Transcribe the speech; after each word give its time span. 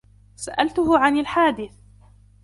سألتُه 0.35 0.97
عن 0.99 1.17
الحادث. 1.17 1.71